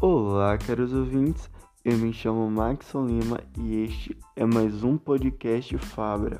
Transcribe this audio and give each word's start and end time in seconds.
Olá, 0.00 0.56
caros 0.56 0.92
ouvintes. 0.92 1.50
Eu 1.84 1.98
me 1.98 2.12
chamo 2.12 2.48
Maxon 2.48 3.04
Lima 3.04 3.40
e 3.58 3.82
este 3.82 4.16
é 4.36 4.44
mais 4.44 4.84
um 4.84 4.96
podcast 4.96 5.76
Fabra. 5.76 6.38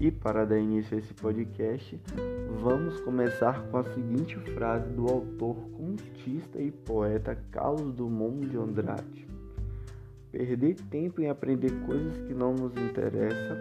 E 0.00 0.10
para 0.10 0.44
dar 0.44 0.58
início 0.58 0.96
a 0.96 0.98
esse 0.98 1.14
podcast, 1.14 2.00
vamos 2.60 2.98
começar 3.02 3.62
com 3.68 3.76
a 3.76 3.84
seguinte 3.84 4.36
frase 4.56 4.90
do 4.94 5.06
autor 5.06 5.54
contista 5.76 6.60
e 6.60 6.72
poeta 6.72 7.36
Carlos 7.52 7.94
Drummond 7.94 8.48
de 8.48 8.56
Andrade. 8.56 9.31
Perder 10.32 10.76
tempo 10.90 11.20
em 11.20 11.28
aprender 11.28 11.70
coisas 11.84 12.16
que 12.26 12.32
não 12.32 12.54
nos 12.54 12.74
interessam 12.74 13.54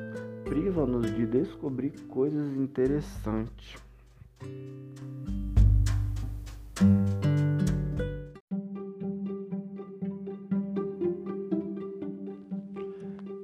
priva-nos 0.45 1.13
de 1.13 1.25
descobrir 1.25 1.91
coisas 2.07 2.55
interessantes. 2.55 3.75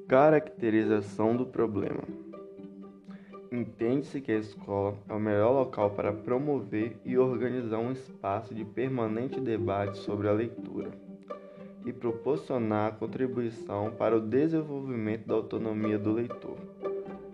Caracterização 0.07 1.35
do 1.35 1.45
problema. 1.45 2.03
Entende-se 3.51 4.21
que 4.21 4.31
a 4.31 4.37
escola 4.37 4.97
é 5.09 5.13
o 5.13 5.19
melhor 5.19 5.51
local 5.51 5.91
para 5.91 6.13
promover 6.13 6.95
e 7.03 7.17
organizar 7.17 7.79
um 7.79 7.91
espaço 7.91 8.55
de 8.55 8.63
permanente 8.63 9.39
debate 9.41 9.97
sobre 9.97 10.29
a 10.29 10.31
leitura 10.31 11.06
e 11.87 11.93
proporcionar 11.93 12.97
contribuição 12.97 13.91
para 13.91 14.17
o 14.17 14.19
desenvolvimento 14.19 15.25
da 15.25 15.35
autonomia 15.35 15.97
do 15.97 16.11
leitor. 16.11 16.57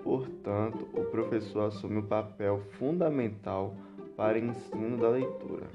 Portanto, 0.03 0.87
o 0.93 1.05
professor 1.05 1.69
assume 1.69 1.97
o 1.97 2.03
papel 2.03 2.61
fundamental 2.77 3.73
para 4.15 4.37
o 4.37 4.41
ensino 4.41 4.95
da 4.97 5.09
leitura, 5.09 5.65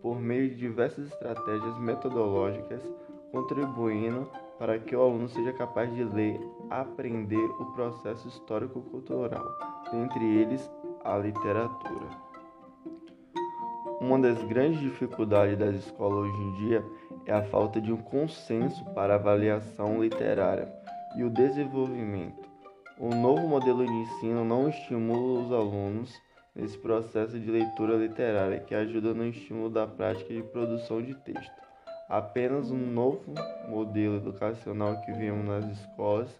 por 0.00 0.18
meio 0.18 0.48
de 0.48 0.56
diversas 0.56 1.08
estratégias 1.08 1.78
metodológicas, 1.78 2.80
contribuindo 3.30 4.26
para 4.58 4.78
que 4.78 4.96
o 4.96 5.02
aluno 5.02 5.28
seja 5.28 5.52
capaz 5.52 5.94
de 5.94 6.02
ler, 6.02 6.40
aprender 6.70 7.44
o 7.60 7.66
processo 7.74 8.26
histórico-cultural, 8.28 9.46
dentre 9.92 10.24
eles 10.24 10.70
a 11.04 11.18
literatura. 11.18 12.08
Uma 14.00 14.18
das 14.18 14.42
grandes 14.44 14.80
dificuldades 14.80 15.58
das 15.58 15.74
escolas 15.74 16.30
hoje 16.30 16.42
em 16.42 16.52
dia 16.54 16.84
é 17.26 17.32
a 17.32 17.42
falta 17.42 17.80
de 17.80 17.92
um 17.92 17.96
consenso 17.96 18.84
para 18.94 19.16
avaliação 19.16 20.00
literária 20.00 20.72
e 21.16 21.24
o 21.24 21.30
desenvolvimento. 21.30 22.48
O 22.98 23.14
novo 23.14 23.46
modelo 23.46 23.84
de 23.84 23.92
ensino 23.92 24.44
não 24.44 24.68
estimula 24.68 25.40
os 25.40 25.52
alunos 25.52 26.14
nesse 26.54 26.78
processo 26.78 27.38
de 27.38 27.50
leitura 27.50 27.96
literária 27.96 28.60
que 28.60 28.74
ajuda 28.74 29.12
no 29.12 29.26
estímulo 29.26 29.68
da 29.68 29.86
prática 29.86 30.32
de 30.32 30.42
produção 30.42 31.02
de 31.02 31.14
texto. 31.14 31.52
Apenas 32.08 32.70
um 32.70 32.78
novo 32.78 33.34
modelo 33.68 34.16
educacional 34.16 35.00
que 35.02 35.12
vemos 35.12 35.44
nas 35.44 35.64
escolas, 35.78 36.30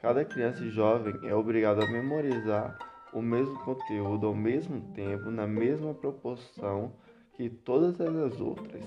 cada 0.00 0.24
criança 0.24 0.62
e 0.64 0.70
jovem 0.70 1.14
é 1.24 1.34
obrigado 1.34 1.82
a 1.82 1.90
memorizar 1.90 2.78
o 3.12 3.20
mesmo 3.20 3.58
conteúdo 3.64 4.26
ao 4.26 4.34
mesmo 4.34 4.80
tempo, 4.92 5.30
na 5.30 5.46
mesma 5.46 5.92
proporção 5.92 6.92
que 7.34 7.50
todas 7.50 8.00
as 8.00 8.40
outras. 8.40 8.84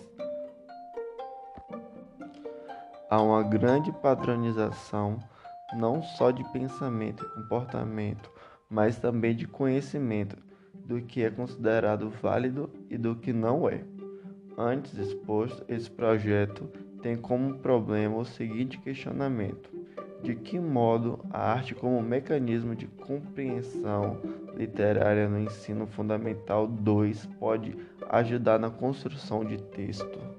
Há 3.10 3.20
uma 3.22 3.42
grande 3.42 3.92
padronização 3.92 5.18
não 5.74 6.04
só 6.04 6.30
de 6.30 6.44
pensamento 6.52 7.26
e 7.26 7.42
comportamento, 7.42 8.30
mas 8.70 9.00
também 9.00 9.36
de 9.36 9.48
conhecimento 9.48 10.38
do 10.74 11.02
que 11.02 11.24
é 11.24 11.32
considerado 11.32 12.10
válido 12.10 12.70
e 12.88 13.00
do 13.00 13.16
que 13.16 13.34
não 13.34 13.68
é. 13.68 13.84
Antes 14.56 14.96
exposto, 14.96 15.66
esse 15.68 15.90
projeto 15.90 16.70
tem 17.02 17.18
como 17.18 17.58
problema 17.58 18.16
o 18.18 18.26
seguinte 18.26 18.78
questionamento: 18.78 19.72
de 20.22 20.36
que 20.36 20.60
modo 20.60 21.26
a 21.32 21.52
arte, 21.54 21.74
como 21.74 22.02
mecanismo 22.04 22.76
de 22.76 22.86
compreensão 22.86 24.22
literária 24.56 25.28
no 25.28 25.40
ensino 25.40 25.88
fundamental 25.88 26.68
2, 26.68 27.26
pode 27.40 27.76
ajudar 28.08 28.60
na 28.60 28.70
construção 28.70 29.44
de 29.44 29.58
texto? 29.58 30.39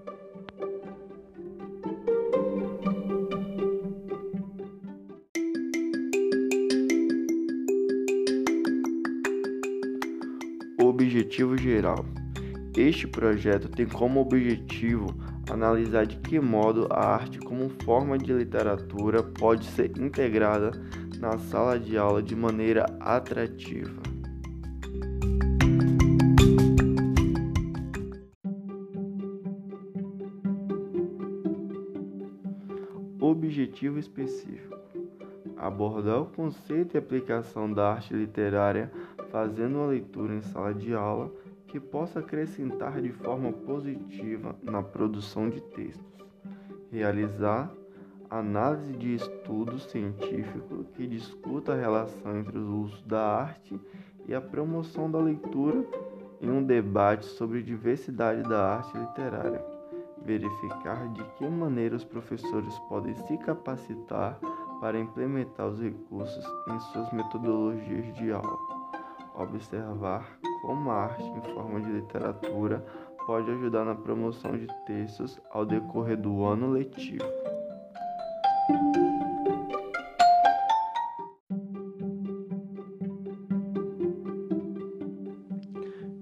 Objetivo 11.30 11.56
geral. 11.56 12.04
Este 12.76 13.06
projeto 13.06 13.68
tem 13.68 13.86
como 13.86 14.20
objetivo 14.20 15.14
analisar 15.48 16.04
de 16.04 16.16
que 16.16 16.40
modo 16.40 16.88
a 16.90 17.14
arte 17.14 17.38
como 17.38 17.68
forma 17.84 18.18
de 18.18 18.32
literatura 18.32 19.22
pode 19.22 19.64
ser 19.66 19.96
integrada 19.96 20.72
na 21.20 21.38
sala 21.38 21.78
de 21.78 21.96
aula 21.96 22.20
de 22.20 22.34
maneira 22.34 22.84
atrativa. 22.98 24.02
Objetivo 33.20 34.00
específico: 34.00 34.76
abordar 35.56 36.22
o 36.22 36.26
conceito 36.26 36.96
e 36.96 36.98
aplicação 36.98 37.72
da 37.72 37.92
arte 37.92 38.14
literária 38.14 38.90
fazendo 39.30 39.76
uma 39.76 39.86
leitura 39.86 40.34
em 40.34 40.42
sala 40.42 40.74
de 40.74 40.94
aula 40.94 41.32
que 41.66 41.78
possa 41.78 42.18
acrescentar 42.18 43.00
de 43.00 43.12
forma 43.12 43.52
positiva 43.52 44.56
na 44.62 44.82
produção 44.82 45.48
de 45.48 45.60
textos, 45.60 46.26
realizar 46.90 47.72
análise 48.28 48.92
de 48.92 49.14
estudo 49.14 49.78
científico 49.78 50.84
que 50.94 51.06
discuta 51.06 51.72
a 51.72 51.76
relação 51.76 52.38
entre 52.38 52.58
os 52.58 52.68
usos 52.68 53.02
da 53.02 53.20
arte 53.20 53.80
e 54.26 54.34
a 54.34 54.40
promoção 54.40 55.10
da 55.10 55.18
leitura 55.18 55.84
em 56.40 56.50
um 56.50 56.62
debate 56.62 57.26
sobre 57.26 57.62
diversidade 57.62 58.42
da 58.44 58.76
arte 58.76 58.96
literária, 58.96 59.64
verificar 60.24 61.08
de 61.12 61.24
que 61.36 61.48
maneira 61.48 61.96
os 61.96 62.04
professores 62.04 62.78
podem 62.88 63.14
se 63.14 63.36
capacitar 63.38 64.38
para 64.80 64.98
implementar 64.98 65.66
os 65.66 65.80
recursos 65.80 66.44
em 66.68 66.80
suas 66.80 67.12
metodologias 67.12 68.14
de 68.14 68.32
aula, 68.32 68.79
observar 69.34 70.38
como 70.62 70.90
a 70.90 71.04
arte 71.04 71.22
em 71.22 71.54
forma 71.54 71.80
de 71.80 71.90
literatura 71.90 72.84
pode 73.26 73.50
ajudar 73.50 73.84
na 73.84 73.94
promoção 73.94 74.52
de 74.52 74.66
textos 74.86 75.40
ao 75.50 75.64
decorrer 75.64 76.16
do 76.16 76.44
ano 76.44 76.70
letivo. 76.70 77.24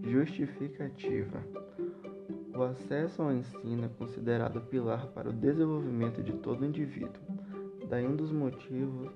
Justificativa: 0.03 1.43
O 2.55 2.63
acesso 2.63 3.23
ao 3.23 3.33
ensino 3.33 3.85
é 3.85 3.89
considerado 3.89 4.61
pilar 4.63 5.07
para 5.09 5.31
o 5.31 5.33
desenvolvimento 5.33 6.23
de 6.23 6.33
todo 6.33 6.65
indivíduo. 6.65 7.23
Daí 7.89 8.07
um 8.07 8.17
dos 8.17 8.33
motivos 8.33 9.11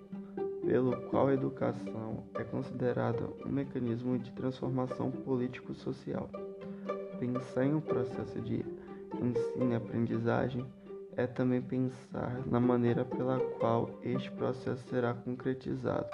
pelo 0.64 0.96
qual 1.08 1.28
a 1.28 1.34
educação 1.34 2.24
é 2.34 2.44
considerada 2.44 3.28
um 3.44 3.48
mecanismo 3.50 4.18
de 4.18 4.30
transformação 4.32 5.10
político-social. 5.10 6.30
Pensar 7.18 7.64
em 7.64 7.74
um 7.74 7.80
processo 7.80 8.40
de 8.40 8.64
ensino 9.20 9.72
e 9.72 9.74
aprendizagem 9.74 10.64
é 11.16 11.26
também 11.26 11.60
pensar 11.60 12.40
na 12.46 12.58
maneira 12.58 13.04
pela 13.04 13.38
qual 13.58 13.90
este 14.02 14.30
processo 14.32 14.82
será 14.88 15.12
concretizado, 15.12 16.08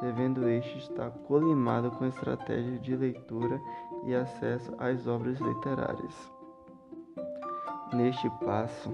devendo 0.00 0.48
este 0.48 0.78
estar 0.78 1.10
colimado 1.26 1.90
com 1.92 2.06
estratégias 2.06 2.80
de 2.82 2.96
leitura 2.96 3.60
e 4.04 4.14
acesso 4.14 4.74
às 4.78 5.06
obras 5.06 5.38
literárias. 5.38 6.32
Neste 7.92 8.28
passo, 8.44 8.90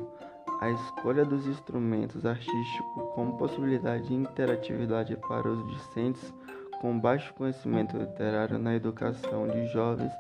a 0.61 0.71
escolha 0.71 1.25
dos 1.25 1.47
instrumentos 1.47 2.27
artísticos 2.27 3.15
como 3.15 3.37
possibilidade 3.39 4.09
de 4.09 4.15
interatividade 4.15 5.17
para 5.29 5.49
os 5.49 5.67
discentes 5.69 6.33
com 6.81 6.99
baixo 6.99 7.33
conhecimento 7.35 7.97
literário 7.97 8.59
na 8.59 8.75
educação 8.75 9.49
de 9.49 9.67
jovens 9.69 10.13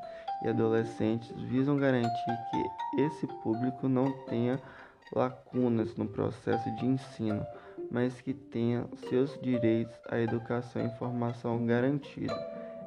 e 0.43 0.49
adolescentes 0.49 1.31
visam 1.43 1.77
garantir 1.77 2.39
que 2.51 3.01
esse 3.03 3.27
público 3.43 3.89
não 3.89 4.13
tenha 4.27 4.61
lacunas 5.13 5.97
no 5.97 6.07
processo 6.07 6.71
de 6.77 6.87
ensino, 6.87 7.45
mas 7.91 8.21
que 8.21 8.35
tenha 8.35 8.87
seus 9.09 9.41
direitos 9.41 9.97
à 10.09 10.19
educação 10.19 10.83
e 10.83 10.87
informação 10.87 11.65
garantidos. 11.65 12.37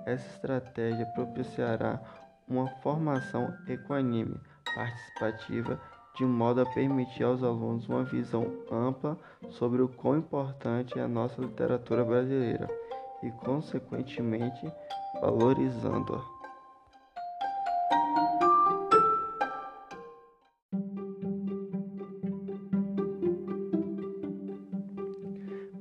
Essa 0.05 0.27
estratégia 0.35 1.05
propiciará 1.07 1.99
uma 2.47 2.67
formação 2.81 3.53
equânime, 3.67 4.39
participativa 4.75 5.79
de 6.17 6.25
modo 6.25 6.61
a 6.61 6.65
permitir 6.65 7.23
aos 7.23 7.41
alunos 7.41 7.87
uma 7.87 8.03
visão 8.03 8.45
ampla 8.69 9.17
sobre 9.49 9.81
o 9.81 9.87
quão 9.87 10.17
importante 10.17 10.99
é 10.99 11.01
a 11.01 11.07
nossa 11.07 11.41
literatura 11.41 12.03
brasileira 12.03 12.69
e, 13.23 13.31
consequentemente, 13.31 14.71
valorizando-a. 15.21 16.41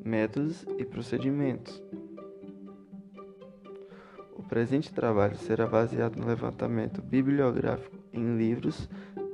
Métodos 0.04 0.64
e 0.78 0.84
procedimentos. 0.84 1.82
O 4.36 4.42
presente 4.42 4.92
trabalho 4.92 5.36
será 5.36 5.66
baseado 5.66 6.16
no 6.16 6.26
levantamento 6.26 7.00
bibliográfico 7.00 7.96
em 8.12 8.36
livros, 8.36 8.88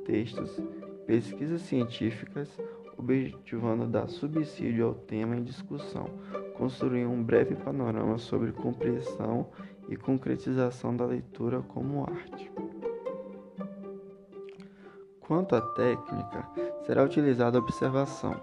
textos, 0.04 0.60
pesquisas 1.06 1.62
científicas, 1.62 2.48
objetivando 2.98 3.86
dar 3.86 4.08
subsídio 4.08 4.86
ao 4.86 4.94
tema 4.94 5.36
em 5.36 5.44
discussão, 5.44 6.10
construir 6.56 7.06
um 7.06 7.22
breve 7.22 7.54
panorama 7.54 8.18
sobre 8.18 8.52
compreensão 8.52 9.46
e 9.88 9.96
concretização 9.96 10.96
da 10.96 11.06
leitura 11.06 11.62
como 11.62 12.02
arte. 12.02 12.50
Quanto 15.20 15.54
à 15.54 15.60
técnica, 15.60 16.48
será 16.84 17.04
utilizada 17.04 17.58
a 17.58 17.60
observação. 17.60 18.34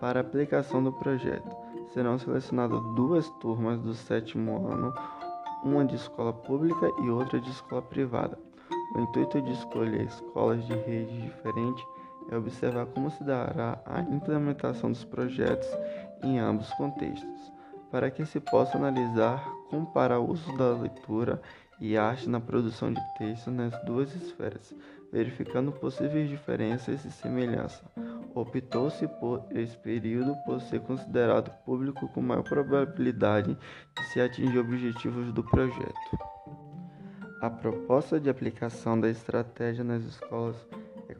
Para 0.00 0.20
a 0.20 0.22
aplicação 0.22 0.82
do 0.82 0.90
projeto, 0.90 1.54
serão 1.92 2.18
selecionadas 2.18 2.80
duas 2.94 3.28
turmas 3.40 3.78
do 3.80 3.92
sétimo 3.92 4.66
ano, 4.66 4.94
uma 5.62 5.84
de 5.84 5.96
escola 5.96 6.32
pública 6.32 6.90
e 7.02 7.10
outra 7.10 7.38
de 7.38 7.50
escola 7.50 7.82
privada. 7.82 8.38
O 8.94 9.00
intuito 9.00 9.40
de 9.42 9.52
escolher 9.52 10.06
escolas 10.06 10.66
de 10.66 10.72
rede 10.72 11.20
diferente 11.20 11.84
é 12.30 12.36
observar 12.36 12.86
como 12.86 13.10
se 13.10 13.22
dará 13.24 13.78
a 13.84 14.00
implementação 14.00 14.90
dos 14.90 15.04
projetos 15.04 15.68
em 16.22 16.38
ambos 16.38 16.70
contextos, 16.74 17.52
para 17.90 18.10
que 18.10 18.24
se 18.24 18.38
possa 18.40 18.78
analisar, 18.78 19.44
comparar 19.68 20.20
o 20.20 20.30
uso 20.30 20.56
da 20.56 20.70
leitura 20.72 21.40
e 21.80 21.96
arte 21.96 22.28
na 22.28 22.38
produção 22.38 22.92
de 22.92 23.00
textos 23.18 23.52
nas 23.52 23.76
duas 23.84 24.14
esferas, 24.14 24.74
verificando 25.10 25.72
possíveis 25.72 26.28
diferenças 26.28 27.04
e 27.04 27.10
semelhanças. 27.10 27.82
Optou-se 28.34 29.08
por 29.08 29.44
esse 29.50 29.76
período 29.78 30.36
por 30.44 30.60
ser 30.60 30.80
considerado 30.80 31.50
público 31.64 32.06
com 32.08 32.22
maior 32.22 32.44
probabilidade 32.44 33.56
de 33.96 34.04
se 34.12 34.20
atingir 34.20 34.58
objetivos 34.58 35.32
do 35.32 35.42
projeto. 35.42 36.18
A 37.40 37.48
proposta 37.48 38.20
de 38.20 38.28
aplicação 38.28 39.00
da 39.00 39.08
estratégia 39.08 39.82
nas 39.82 40.04
escolas 40.04 40.56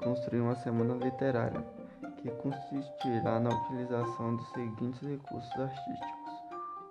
construir 0.02 0.41
uma 0.41 0.55
semana 0.55 0.94
literária, 0.94 1.64
que 2.19 2.31
consistirá 2.31 3.41
na 3.41 3.50
utilização 3.50 4.37
dos 4.37 4.49
seguintes 4.50 5.00
recursos 5.00 5.52
artísticos: 5.58 6.32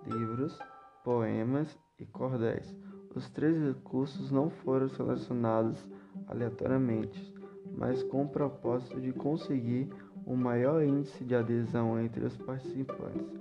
livros, 0.06 0.60
poemas 1.04 1.78
e 2.00 2.06
cordéis. 2.06 2.76
Os 3.16 3.30
três 3.30 3.58
recursos 3.62 4.32
não 4.32 4.50
foram 4.50 4.88
selecionados 4.88 5.86
aleatoriamente, 6.28 7.34
mas 7.76 8.04
com 8.04 8.24
o 8.24 8.30
propósito 8.30 9.02
de 9.02 9.12
conseguir 9.12 9.90
o 10.26 10.34
um 10.34 10.36
maior 10.36 10.84
índice 10.84 11.24
de 11.24 11.36
adesão 11.36 12.00
entre 12.00 12.24
os 12.24 12.38
participantes. 12.38 13.40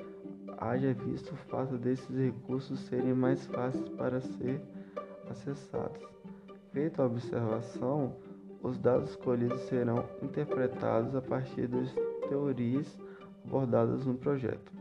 Haja 0.57 0.93
visto 0.95 1.33
o 1.33 1.37
fato 1.37 1.77
desses 1.77 2.17
recursos 2.17 2.81
serem 2.81 3.15
mais 3.15 3.47
fáceis 3.47 3.89
para 3.91 4.21
ser 4.21 4.61
acessados. 5.31 6.03
Feita 6.73 7.03
a 7.03 7.07
observação, 7.07 8.17
os 8.63 8.79
dados 8.79 9.11
escolhidos 9.11 9.61
serão 9.63 10.05
interpretados 10.23 11.15
a 11.15 11.23
partir 11.23 11.67
das 11.69 11.93
teorias 12.29 12.99
abordadas 13.45 14.05
no 14.05 14.15
projeto, 14.15 14.73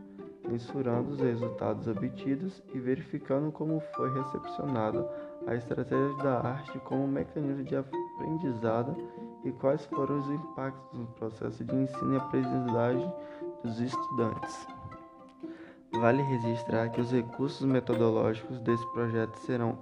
mensurando 0.46 1.10
os 1.10 1.20
resultados 1.20 1.86
obtidos 1.86 2.62
e 2.74 2.78
verificando 2.78 3.52
como 3.52 3.80
foi 3.94 4.12
recepcionada 4.12 5.08
a 5.46 5.54
estratégia 5.54 6.16
da 6.22 6.40
arte 6.40 6.78
como 6.80 7.06
mecanismo 7.06 7.64
de 7.64 7.76
aprendizado 7.76 8.96
e 9.44 9.52
quais 9.52 9.84
foram 9.86 10.18
os 10.18 10.30
impactos 10.30 10.98
no 10.98 11.06
processo 11.06 11.64
de 11.64 11.74
ensino 11.74 12.14
e 12.14 12.16
aprendizagem 12.16 13.12
dos 13.62 13.80
estudantes. 13.80 14.66
Vale 15.92 16.22
registrar 16.22 16.90
que 16.90 17.00
os 17.00 17.10
recursos 17.10 17.66
metodológicos 17.66 18.60
desse 18.60 18.86
projeto 18.92 19.36
serão 19.38 19.78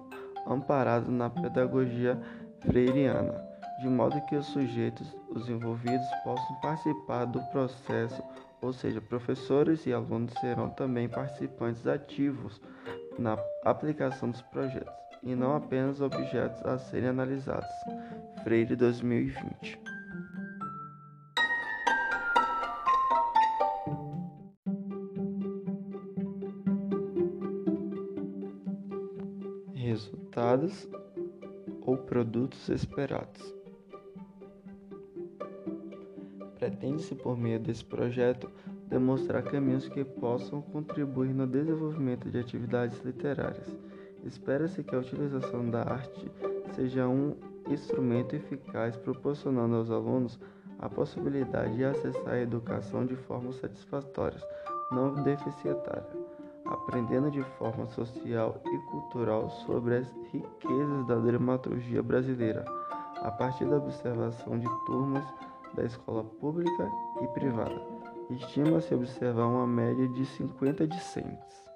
amparados 0.47 1.09
na 1.09 1.29
pedagogia 1.29 2.21
freiriana 2.61 3.46
de 3.79 3.89
modo 3.89 4.21
que 4.23 4.37
os 4.37 4.47
sujeitos, 4.47 5.15
os 5.31 5.49
envolvidos, 5.49 6.07
possam 6.25 6.55
participar 6.61 7.25
do 7.27 7.41
processo, 7.51 8.23
ou 8.63 8.73
seja, 8.73 9.01
professores 9.01 9.87
e 9.87 9.93
alunos 9.93 10.33
serão 10.41 10.71
também 10.71 11.09
participantes 11.09 11.87
ativos 11.87 12.61
na 13.19 13.39
aplicação 13.65 14.31
dos 14.31 14.43
projetos, 14.43 14.93
e 15.23 15.35
não 15.35 15.57
apenas 15.57 16.01
objetos 16.01 16.65
a 16.65 16.79
serem 16.79 17.11
analisados. 17.11 17.69
Freire 18.43 18.77
2020. 18.77 19.79
Resultados 29.75 30.89
ou 31.83 31.97
produtos 31.97 32.69
esperados. 32.69 33.57
Pretende-se, 36.67 37.15
por 37.15 37.39
meio 37.39 37.61
desse 37.61 37.85
projeto, 37.85 38.51
demonstrar 38.89 39.41
caminhos 39.45 39.89
que 39.89 40.05
possam 40.05 40.61
contribuir 40.61 41.33
no 41.33 41.47
desenvolvimento 41.47 42.29
de 42.29 42.41
atividades 42.41 43.01
literárias. 43.05 43.79
Espera-se 44.25 44.83
que 44.83 44.93
a 44.93 44.99
utilização 44.99 45.71
da 45.71 45.83
arte 45.83 46.29
seja 46.73 47.07
um 47.07 47.37
instrumento 47.71 48.35
eficaz, 48.35 48.97
proporcionando 48.97 49.77
aos 49.77 49.93
alunos 49.93 50.41
a 50.81 50.89
possibilidade 50.89 51.77
de 51.77 51.85
acessar 51.85 52.35
a 52.35 52.41
educação 52.41 53.07
de 53.07 53.15
forma 53.15 53.53
satisfatória, 53.53 54.41
não 54.91 55.15
deficitária, 55.23 56.09
aprendendo 56.65 57.31
de 57.31 57.45
forma 57.61 57.87
social 57.87 58.61
e 58.67 58.79
cultural 58.91 59.49
sobre 59.65 59.99
as 59.99 60.13
riquezas 60.33 61.07
da 61.07 61.15
dramaturgia 61.15 62.03
brasileira, 62.03 62.65
a 63.23 63.31
partir 63.31 63.67
da 63.67 63.77
observação 63.77 64.59
de 64.59 64.67
turmas 64.85 65.25
da 65.77 65.85
escola 65.85 66.25
pública 66.25 66.91
e 67.23 67.29
privada. 67.29 67.81
Estima-se 68.31 68.95
observar 68.95 69.47
uma 69.47 69.67
média 69.67 70.09
de 70.09 70.25
50 70.25 70.87
discentes. 70.89 71.67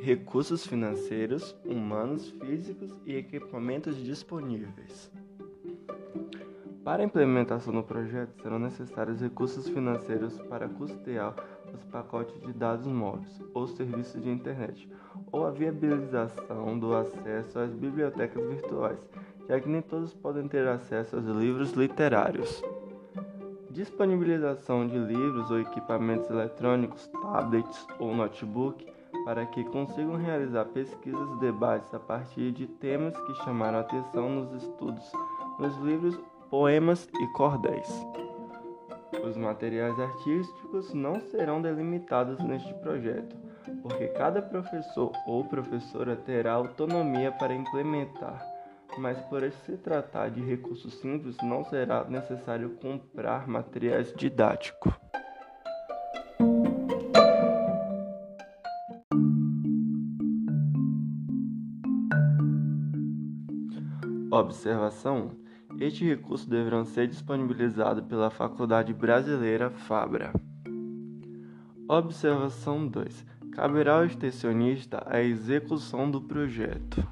Recursos 0.00 0.66
financeiros, 0.66 1.56
humanos, 1.64 2.30
físicos 2.30 2.94
e 3.04 3.16
equipamentos 3.16 3.96
disponíveis. 3.96 5.10
Para 6.84 7.02
a 7.02 7.06
implementação 7.06 7.72
do 7.72 7.82
projeto, 7.82 8.42
serão 8.42 8.58
necessários 8.58 9.20
recursos 9.20 9.68
financeiros 9.68 10.36
para 10.48 10.68
custear 10.68 11.34
os 11.74 11.84
pacotes 11.84 12.40
de 12.40 12.52
dados 12.52 12.86
móveis 12.86 13.40
ou 13.54 13.66
serviços 13.66 14.22
de 14.22 14.30
internet, 14.30 14.88
ou 15.30 15.46
a 15.46 15.50
viabilização 15.50 16.78
do 16.78 16.94
acesso 16.94 17.58
às 17.58 17.72
bibliotecas 17.72 18.44
virtuais, 18.46 19.08
já 19.48 19.60
que 19.60 19.68
nem 19.68 19.82
todos 19.82 20.14
podem 20.14 20.48
ter 20.48 20.66
acesso 20.66 21.16
aos 21.16 21.26
livros 21.26 21.72
literários. 21.72 22.62
Disponibilização 23.70 24.86
de 24.86 24.98
livros 24.98 25.50
ou 25.50 25.60
equipamentos 25.60 26.28
eletrônicos, 26.28 27.06
tablets 27.06 27.86
ou 27.98 28.14
notebook, 28.14 28.86
para 29.24 29.46
que 29.46 29.64
consigam 29.64 30.16
realizar 30.16 30.64
pesquisas 30.66 31.30
e 31.36 31.40
debates 31.40 31.92
a 31.94 31.98
partir 31.98 32.50
de 32.52 32.66
temas 32.66 33.16
que 33.18 33.34
chamaram 33.44 33.78
atenção 33.78 34.28
nos 34.28 34.62
estudos, 34.62 35.10
nos 35.58 35.76
livros 35.78 36.18
poemas 36.50 37.08
e 37.20 37.26
cordéis. 37.28 37.88
Os 39.22 39.36
materiais 39.36 39.98
artísticos 40.00 40.92
não 40.92 41.20
serão 41.20 41.62
delimitados 41.62 42.42
neste 42.42 42.74
projeto, 42.74 43.36
porque 43.80 44.08
cada 44.08 44.42
professor 44.42 45.12
ou 45.26 45.44
professora 45.44 46.16
terá 46.16 46.54
autonomia 46.54 47.30
para 47.30 47.54
implementar, 47.54 48.44
mas 48.98 49.20
por 49.26 49.48
se 49.50 49.76
tratar 49.76 50.30
de 50.30 50.40
recursos 50.40 50.94
simples, 50.94 51.36
não 51.42 51.64
será 51.64 52.04
necessário 52.04 52.70
comprar 52.70 53.46
materiais 53.46 54.12
didáticos. 54.12 54.92
Observação 64.32 65.41
este 65.78 66.04
recurso 66.04 66.48
deverão 66.48 66.84
ser 66.84 67.08
disponibilizado 67.08 68.02
pela 68.02 68.30
Faculdade 68.30 68.92
Brasileira 68.92 69.70
Fabra. 69.70 70.32
Observação 71.88 72.86
2. 72.86 73.26
Caberá 73.52 73.96
ao 73.96 74.04
extensionista 74.04 75.02
a 75.06 75.20
execução 75.20 76.10
do 76.10 76.20
projeto. 76.20 77.06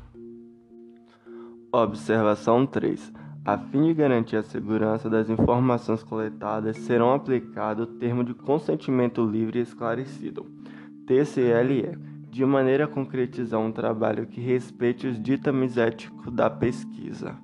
Observação 1.73 2.67
3. 2.67 3.12
A 3.45 3.59
fim 3.59 3.85
de 3.85 3.95
garantir 3.95 4.37
a 4.37 4.43
segurança 4.43 5.09
das 5.09 5.31
informações 5.31 6.02
coletadas, 6.02 6.76
serão 6.76 7.12
aplicado 7.14 7.85
o 7.85 7.87
termo 7.87 8.23
de 8.23 8.35
consentimento 8.35 9.25
livre 9.25 9.59
e 9.59 9.62
esclarecido, 9.62 10.47
TCLE, 11.07 11.99
de 12.31 12.45
maneira 12.45 12.85
a 12.85 12.88
concretizar 12.88 13.61
um 13.61 13.73
trabalho 13.73 14.26
que 14.26 14.40
respeite 14.40 15.07
os 15.07 15.21
ditames 15.21 15.76
éticos 15.76 16.33
da 16.33 16.49
pesquisa. 16.49 17.37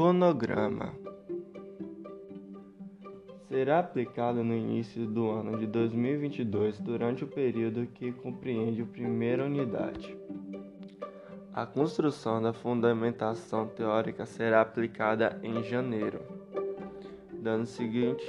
Cronograma 0.00 0.94
será 3.50 3.80
aplicado 3.80 4.42
no 4.42 4.54
início 4.54 5.06
do 5.06 5.28
ano 5.28 5.58
de 5.58 5.66
2022 5.66 6.80
durante 6.80 7.22
o 7.22 7.26
período 7.26 7.86
que 7.86 8.10
compreende 8.10 8.80
a 8.80 8.86
primeira 8.86 9.44
unidade. 9.44 10.16
A 11.52 11.66
construção 11.66 12.40
da 12.40 12.54
fundamentação 12.54 13.68
teórica 13.68 14.24
será 14.24 14.62
aplicada 14.62 15.38
em 15.42 15.62
janeiro. 15.64 16.22
Dano 17.34 17.66
seguinte, 17.66 18.24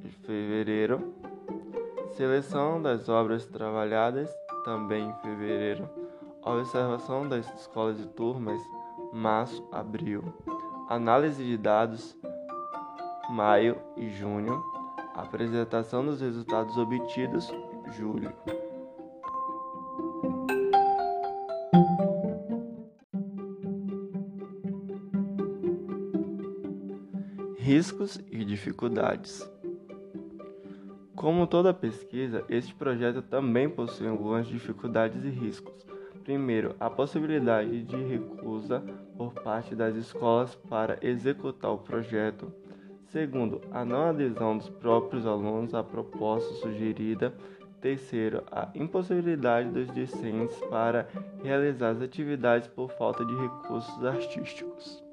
de 0.00 0.10
fevereiro, 0.26 1.14
seleção 2.16 2.82
das 2.82 3.08
obras 3.08 3.46
trabalhadas, 3.46 4.28
também 4.64 5.08
em 5.08 5.14
fevereiro, 5.22 5.88
observação 6.42 7.28
das 7.28 7.48
escolas 7.54 8.00
e 8.00 8.06
turmas, 8.08 8.60
março, 9.12 9.66
abril, 9.72 10.22
análise 10.88 11.44
de 11.44 11.56
dados, 11.56 12.16
maio 13.30 13.76
e 13.96 14.08
junho, 14.10 14.62
apresentação 15.14 16.04
dos 16.04 16.20
resultados 16.20 16.76
obtidos, 16.76 17.52
julho. 17.96 18.32
Riscos 27.56 28.18
e 28.30 28.44
dificuldades. 28.44 29.48
Como 31.14 31.46
toda 31.46 31.74
pesquisa, 31.74 32.44
este 32.48 32.74
projeto 32.74 33.22
também 33.22 33.68
possui 33.68 34.08
algumas 34.08 34.46
dificuldades 34.46 35.22
e 35.22 35.28
riscos. 35.28 35.86
Primeiro, 36.24 36.74
a 36.80 36.88
possibilidade 36.88 37.82
de 37.82 37.96
recusa 37.96 38.82
por 39.20 39.34
parte 39.34 39.74
das 39.74 39.94
escolas 39.96 40.54
para 40.54 40.96
executar 41.02 41.70
o 41.70 41.76
projeto. 41.76 42.50
Segundo, 43.08 43.60
a 43.70 43.84
não 43.84 44.04
adesão 44.04 44.56
dos 44.56 44.70
próprios 44.70 45.26
alunos 45.26 45.74
à 45.74 45.82
proposta 45.84 46.54
sugerida. 46.54 47.34
Terceiro, 47.82 48.42
a 48.50 48.70
impossibilidade 48.74 49.68
dos 49.68 49.92
discentes 49.92 50.56
para 50.70 51.06
realizar 51.42 51.90
as 51.90 52.00
atividades 52.00 52.66
por 52.68 52.90
falta 52.92 53.22
de 53.22 53.34
recursos 53.34 54.02
artísticos. 54.02 55.04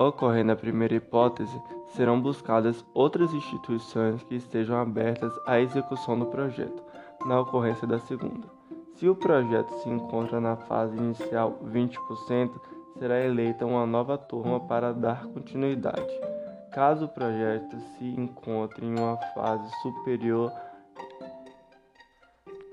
Ocorrendo 0.00 0.52
a 0.52 0.56
primeira 0.56 0.94
hipótese, 0.94 1.60
serão 1.88 2.18
buscadas 2.18 2.82
outras 2.94 3.34
instituições 3.34 4.22
que 4.22 4.36
estejam 4.36 4.78
abertas 4.78 5.38
à 5.44 5.60
execução 5.60 6.18
do 6.18 6.24
projeto, 6.24 6.82
na 7.26 7.38
ocorrência 7.40 7.86
da 7.86 7.98
segunda. 7.98 8.48
Se 8.94 9.06
o 9.06 9.14
projeto 9.14 9.70
se 9.82 9.88
encontra 9.90 10.40
na 10.40 10.56
fase 10.56 10.96
inicial 10.96 11.60
20%, 11.70 12.77
será 12.98 13.20
eleita 13.20 13.64
uma 13.64 13.86
nova 13.86 14.18
turma 14.18 14.60
para 14.60 14.92
dar 14.92 15.26
continuidade. 15.26 16.12
Caso 16.70 17.06
o 17.06 17.08
projeto 17.08 17.78
se 17.96 18.04
encontre 18.04 18.84
em 18.84 18.98
uma 18.98 19.16
fase 19.34 19.70
superior 19.82 20.52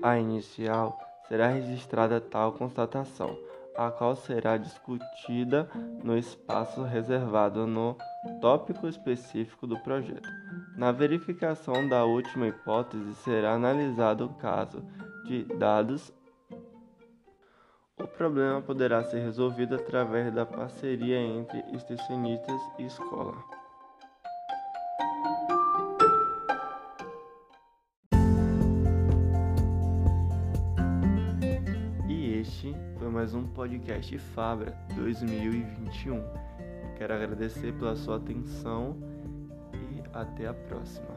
à 0.02 0.18
inicial, 0.18 0.98
será 1.28 1.48
registrada 1.48 2.20
tal 2.20 2.52
constatação 2.52 3.36
a 3.76 3.90
qual 3.90 4.16
será 4.16 4.56
discutida 4.56 5.68
no 6.02 6.16
espaço 6.16 6.82
reservado 6.82 7.66
no 7.66 7.96
tópico 8.40 8.88
específico 8.88 9.66
do 9.66 9.78
projeto. 9.80 10.28
Na 10.76 10.90
verificação 10.90 11.86
da 11.86 12.04
última 12.04 12.48
hipótese, 12.48 13.14
será 13.16 13.52
analisado 13.52 14.24
o 14.24 14.34
caso 14.34 14.82
de 15.26 15.44
dados. 15.56 16.12
Problema 18.16 18.62
poderá 18.62 19.04
ser 19.04 19.20
resolvido 19.20 19.74
através 19.74 20.32
da 20.32 20.46
parceria 20.46 21.18
entre 21.18 21.58
extensionistas 21.74 22.60
e 22.78 22.86
escola. 22.86 23.56
mais 33.26 33.34
um 33.34 33.44
podcast 33.44 34.16
Fabra 34.18 34.72
2021. 34.94 36.22
Quero 36.96 37.14
agradecer 37.14 37.72
pela 37.72 37.96
sua 37.96 38.18
atenção 38.18 38.96
e 39.72 40.00
até 40.12 40.46
a 40.46 40.54
próxima. 40.54 41.16